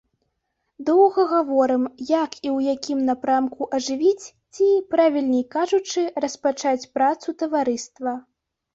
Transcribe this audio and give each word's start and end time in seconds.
Доўга 0.85 1.21
гаворым, 1.33 1.83
як 2.23 2.31
і 2.39 2.39
ў 2.55 2.73
якім 2.77 3.05
напрамку 3.11 3.69
ажывіць 3.81 4.25
ці, 4.53 4.73
правільней 4.97 5.47
кажучы, 5.61 6.09
распачаць 6.29 6.79
працу 7.01 7.41
таварыства. 7.45 8.21